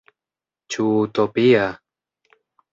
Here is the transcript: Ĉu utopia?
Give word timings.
Ĉu 0.75 0.87
utopia? 1.03 1.69